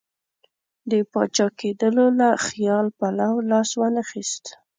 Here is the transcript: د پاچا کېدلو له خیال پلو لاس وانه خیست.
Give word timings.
د 0.89 0.91
پاچا 1.11 1.47
کېدلو 1.59 2.05
له 2.19 2.29
خیال 2.45 2.85
پلو 2.97 3.31
لاس 3.49 3.69
وانه 3.79 4.03
خیست. 4.09 4.45